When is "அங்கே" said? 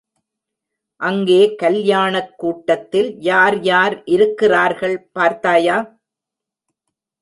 1.01-1.55